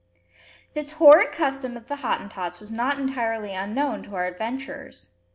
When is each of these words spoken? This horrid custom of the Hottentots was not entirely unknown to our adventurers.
This 0.73 0.93
horrid 0.93 1.31
custom 1.31 1.77
of 1.77 1.87
the 1.87 1.97
Hottentots 1.97 2.59
was 2.59 2.71
not 2.71 2.99
entirely 2.99 3.53
unknown 3.53 4.01
to 4.01 4.15
our 4.15 4.25
adventurers. 4.25 5.11